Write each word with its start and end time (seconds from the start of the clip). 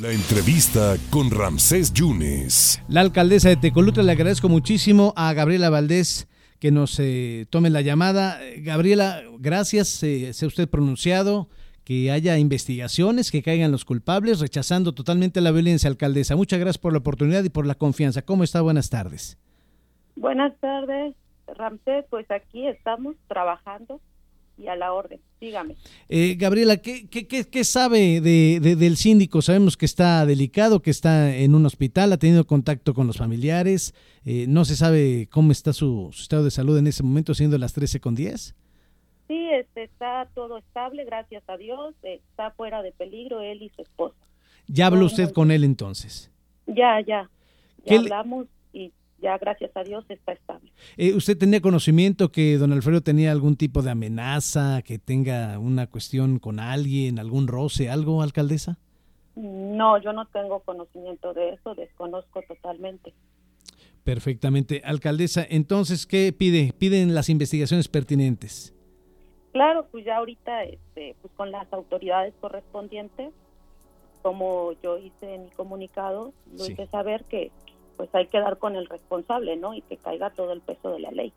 La 0.00 0.10
entrevista 0.10 0.94
con 1.10 1.30
Ramsés 1.30 1.92
Yunes. 1.92 2.82
La 2.88 3.02
alcaldesa 3.02 3.50
de 3.50 3.56
Tecolutla 3.56 4.02
le 4.02 4.12
agradezco 4.12 4.48
muchísimo 4.48 5.12
a 5.16 5.34
Gabriela 5.34 5.68
Valdés 5.68 6.30
que 6.58 6.70
nos 6.70 6.98
eh, 6.98 7.44
tome 7.50 7.68
la 7.68 7.82
llamada. 7.82 8.38
Gabriela, 8.56 9.20
gracias, 9.38 10.02
eh, 10.02 10.32
sea 10.32 10.48
usted 10.48 10.66
pronunciado, 10.66 11.48
que 11.84 12.10
haya 12.10 12.38
investigaciones, 12.38 13.30
que 13.30 13.42
caigan 13.42 13.70
los 13.70 13.84
culpables, 13.84 14.40
rechazando 14.40 14.94
totalmente 14.94 15.42
la 15.42 15.50
violencia, 15.50 15.90
alcaldesa. 15.90 16.36
Muchas 16.36 16.58
gracias 16.58 16.78
por 16.78 16.94
la 16.94 17.00
oportunidad 17.00 17.44
y 17.44 17.50
por 17.50 17.66
la 17.66 17.74
confianza. 17.74 18.22
¿Cómo 18.22 18.44
está? 18.44 18.62
Buenas 18.62 18.88
tardes. 18.88 19.36
Buenas 20.16 20.58
tardes, 20.60 21.14
Ramsés. 21.54 22.06
Pues 22.08 22.30
aquí 22.30 22.66
estamos 22.66 23.14
trabajando 23.28 24.00
y 24.62 24.68
a 24.68 24.76
la 24.76 24.92
orden. 24.92 25.20
Dígame. 25.40 25.76
Eh, 26.08 26.36
Gabriela, 26.38 26.76
¿qué, 26.76 27.08
qué, 27.08 27.26
qué, 27.26 27.64
sabe 27.64 28.20
de, 28.20 28.60
del 28.60 28.96
síndico? 28.96 29.42
Sabemos 29.42 29.76
que 29.76 29.86
está 29.86 30.24
delicado, 30.24 30.80
que 30.80 30.90
está 30.90 31.34
en 31.34 31.54
un 31.54 31.66
hospital, 31.66 32.12
ha 32.12 32.16
tenido 32.16 32.46
contacto 32.46 32.94
con 32.94 33.06
los 33.06 33.18
familiares. 33.18 33.94
Eh, 34.24 34.46
¿No 34.48 34.64
se 34.64 34.76
sabe 34.76 35.28
cómo 35.30 35.50
está 35.50 35.72
su, 35.72 36.10
estado 36.12 36.44
de 36.44 36.50
salud 36.50 36.78
en 36.78 36.86
ese 36.86 37.02
momento, 37.02 37.34
siendo 37.34 37.58
las 37.58 37.72
13 37.72 38.00
con 38.00 38.14
10? 38.14 38.54
Sí, 39.28 39.48
este, 39.52 39.84
está 39.84 40.28
todo 40.34 40.58
estable, 40.58 41.04
gracias 41.04 41.42
a 41.48 41.56
Dios. 41.56 41.94
Está 42.02 42.52
fuera 42.52 42.82
de 42.82 42.92
peligro 42.92 43.40
él 43.40 43.62
y 43.62 43.70
su 43.70 43.82
esposa. 43.82 44.16
¿Ya 44.68 44.86
habló 44.86 45.06
usted 45.06 45.32
con 45.32 45.50
él 45.50 45.64
entonces? 45.64 46.30
Ya, 46.66 47.00
ya. 47.00 47.28
Ya 47.84 47.98
hablamos 47.98 48.46
y 48.46 48.61
ya 49.22 49.38
gracias 49.38 49.70
a 49.76 49.84
Dios 49.84 50.04
está 50.08 50.32
estable. 50.32 50.72
Eh, 50.96 51.14
¿Usted 51.14 51.38
tenía 51.38 51.60
conocimiento 51.60 52.30
que 52.30 52.58
don 52.58 52.72
Alfredo 52.72 53.00
tenía 53.00 53.30
algún 53.30 53.56
tipo 53.56 53.80
de 53.80 53.90
amenaza, 53.90 54.82
que 54.82 54.98
tenga 54.98 55.58
una 55.58 55.86
cuestión 55.86 56.38
con 56.38 56.58
alguien, 56.58 57.18
algún 57.18 57.46
roce, 57.46 57.88
algo, 57.88 58.22
alcaldesa? 58.22 58.78
No, 59.34 59.96
yo 60.02 60.12
no 60.12 60.26
tengo 60.26 60.60
conocimiento 60.60 61.32
de 61.32 61.50
eso, 61.50 61.74
desconozco 61.74 62.42
totalmente. 62.42 63.14
Perfectamente. 64.04 64.82
Alcaldesa, 64.84 65.46
entonces, 65.48 66.06
¿qué 66.06 66.34
pide? 66.36 66.72
Piden 66.76 67.14
las 67.14 67.28
investigaciones 67.28 67.88
pertinentes. 67.88 68.74
Claro, 69.52 69.86
pues 69.90 70.04
ya 70.04 70.16
ahorita 70.16 70.64
este, 70.64 71.14
pues 71.22 71.32
con 71.34 71.50
las 71.52 71.72
autoridades 71.72 72.34
correspondientes, 72.40 73.32
como 74.22 74.72
yo 74.82 74.98
hice 74.98 75.34
en 75.34 75.44
mi 75.44 75.50
comunicado, 75.50 76.32
lo 76.56 76.66
hice 76.66 76.86
saber 76.88 77.24
que 77.24 77.50
pues 77.96 78.14
hay 78.14 78.26
que 78.26 78.40
dar 78.40 78.58
con 78.58 78.76
el 78.76 78.86
responsable, 78.86 79.56
¿no? 79.56 79.74
Y 79.74 79.82
que 79.82 79.96
caiga 79.96 80.30
todo 80.30 80.52
el 80.52 80.60
peso 80.60 80.90
de 80.90 81.00
la 81.00 81.10
ley. 81.10 81.32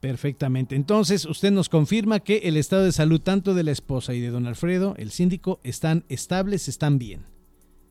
Perfectamente. 0.00 0.76
Entonces, 0.76 1.24
usted 1.24 1.50
nos 1.50 1.68
confirma 1.68 2.20
que 2.20 2.38
el 2.44 2.56
estado 2.56 2.84
de 2.84 2.92
salud 2.92 3.20
tanto 3.20 3.54
de 3.54 3.64
la 3.64 3.70
esposa 3.70 4.14
y 4.14 4.20
de 4.20 4.28
don 4.28 4.46
Alfredo, 4.46 4.94
el 4.98 5.10
síndico, 5.10 5.58
están 5.62 6.04
estables, 6.08 6.68
están 6.68 6.98
bien. 6.98 7.24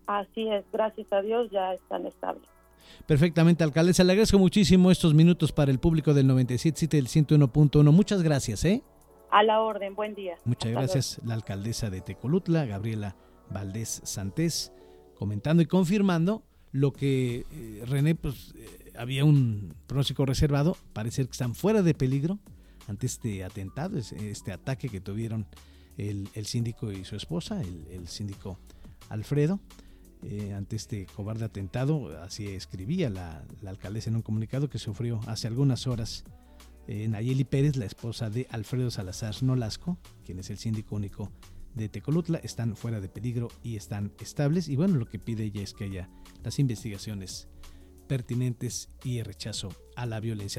Así 0.08 0.48
es, 0.48 0.64
gracias 0.72 1.12
a 1.12 1.22
Dios 1.22 1.50
ya 1.52 1.74
están 1.74 2.06
estables. 2.06 2.48
Perfectamente, 3.08 3.64
alcaldesa. 3.64 4.04
Le 4.04 4.14
agradezco 4.14 4.38
muchísimo 4.38 4.92
estos 4.92 5.14
minutos 5.14 5.52
para 5.52 5.72
el 5.72 5.80
público 5.80 6.14
del 6.14 6.28
97.7 6.28 6.90
del 6.90 7.08
101.1. 7.08 7.92
Muchas 7.92 8.22
gracias, 8.22 8.64
¿eh? 8.66 8.84
A 9.32 9.44
la 9.44 9.62
orden, 9.62 9.96
buen 9.96 10.16
día. 10.16 10.36
Muchas 10.46 10.72
gracias, 10.72 11.22
la 11.26 11.34
alcaldesa 11.34 11.90
de 11.90 12.02
Tecolutla, 12.02 12.66
Gabriela 12.66 13.16
Valdés 13.50 14.02
Santés, 14.04 14.72
comentando 15.16 15.62
y 15.62 15.66
confirmando 15.66 16.44
lo 16.76 16.92
que 16.92 17.46
eh, 17.52 17.84
René, 17.86 18.16
pues 18.16 18.54
eh, 18.58 18.92
había 18.98 19.24
un 19.24 19.74
pronóstico 19.88 20.26
reservado, 20.26 20.76
parece 20.92 21.24
que 21.24 21.32
están 21.32 21.56
fuera 21.56 21.82
de 21.82 21.94
peligro 21.94 22.38
ante 22.88 23.06
este 23.06 23.46
atentado, 23.46 23.98
este 23.98 24.52
ataque 24.52 24.90
que 24.90 25.00
tuvieron 25.00 25.48
el, 25.98 26.28
síndico 26.46 26.92
y 26.92 27.06
su 27.06 27.16
esposa, 27.16 27.62
el, 27.62 28.08
síndico 28.10 28.60
Alfredo, 29.08 29.62
eh, 30.22 30.54
ante 30.54 30.76
este 30.76 31.06
cobarde 31.06 31.46
atentado, 31.46 32.22
así 32.22 32.48
escribía 32.50 33.10
la, 33.10 33.46
alcaldesa 33.66 34.10
en 34.10 34.18
un 34.18 34.22
comunicado 34.22 34.70
que 34.70 34.78
sufrió 34.78 35.22
hace 35.28 35.48
algunas 35.48 35.88
horas 35.88 36.26
Nayeli 36.88 37.46
Pérez, 37.46 37.78
la 37.78 37.86
esposa 37.86 38.30
de 38.30 38.48
Alfredo 38.52 38.92
Salazar 38.92 39.42
Nolasco, 39.42 39.98
quien 40.26 40.40
es 40.40 40.50
el 40.50 40.58
síndico 40.58 40.98
único 40.98 41.32
de 41.76 41.90
Tecolutla 41.90 42.40
están 42.40 42.76
fuera 42.76 43.00
de 43.00 43.10
peligro 43.10 43.50
y 43.62 43.76
están 43.76 44.14
estables. 44.20 44.68
Y 44.70 44.76
bueno, 44.76 44.96
lo 44.96 45.08
que 45.08 45.20
pide 45.20 45.44
ella 45.44 45.62
es 45.62 45.74
que 45.74 45.86
haya 45.86 46.10
las 46.44 46.60
investigaciones 46.60 47.48
pertinentes 48.08 48.90
y 49.04 49.20
el 49.20 49.26
rechazo 49.26 49.70
a 49.96 50.06
la 50.06 50.20
violencia. 50.20 50.54